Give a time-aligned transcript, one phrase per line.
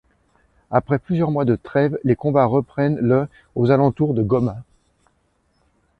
[0.71, 4.63] Après plusieurs mois de trêves, les combats reprennent le aux alentours de Goma.